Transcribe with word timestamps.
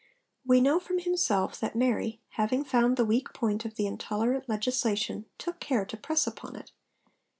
We 0.43 0.61
know 0.61 0.79
from 0.79 0.97
himself 0.97 1.59
that 1.59 1.75
Mary, 1.75 2.21
having 2.29 2.63
found 2.63 2.97
the 2.97 3.05
weak 3.05 3.33
point 3.33 3.65
of 3.65 3.75
the 3.75 3.85
intolerant 3.85 4.49
legislation, 4.49 5.25
took 5.37 5.59
care 5.59 5.85
to 5.85 5.95
press 5.95 6.25
upon 6.25 6.55
it. 6.55 6.71